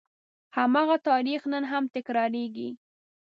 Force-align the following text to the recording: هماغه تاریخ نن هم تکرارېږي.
هماغه 0.57 0.97
تاریخ 1.09 1.41
نن 1.53 1.63
هم 1.71 1.83
تکرارېږي. 1.95 2.69